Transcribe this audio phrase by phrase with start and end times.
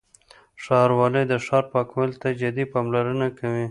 [0.63, 3.59] ښاروالۍ د ښار پاکوالي ته جدي پاملرنه کوي.